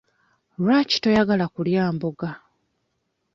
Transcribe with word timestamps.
Lwaki 0.61 0.95
toyagala 1.03 1.45
kulya 1.53 1.83
mboga? 1.95 2.29